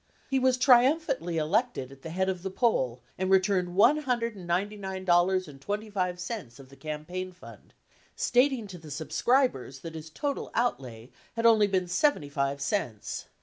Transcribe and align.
He 0.31 0.39
was 0.39 0.57
triumphantly 0.57 1.37
elected 1.37 1.91
at 1.91 2.01
the 2.01 2.09
head 2.09 2.27
of 2.27 2.41
the 2.41 2.49
poll, 2.49 3.01
and 3.19 3.29
returned 3.29 3.75
one 3.75 3.97
hundred 3.97 4.35
and 4.35 4.47
ninety 4.47 4.75
nine 4.75 5.05
dollars 5.05 5.47
and 5.47 5.61
twenty 5.61 5.91
five 5.91 6.19
cents 6.19 6.57
of 6.57 6.69
the 6.69 6.75
campaign 6.75 7.31
fund, 7.31 7.75
stating 8.15 8.65
to 8.65 8.79
the 8.79 8.89
sub 8.89 9.09
scribers 9.09 9.81
that 9.81 9.93
his 9.93 10.09
total 10.09 10.49
outlay 10.55 11.11
had 11.35 11.43
been 11.43 11.69
only 11.75 11.87
sev 11.87 12.15
enty 12.15 12.31
five 12.31 12.59
cents. 12.61 13.25